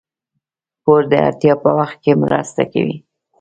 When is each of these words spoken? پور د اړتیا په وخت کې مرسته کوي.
پور 0.83 1.01
د 1.11 1.13
اړتیا 1.27 1.53
په 1.63 1.69
وخت 1.77 1.97
کې 2.03 2.11
مرسته 2.23 2.61
کوي. 2.73 2.97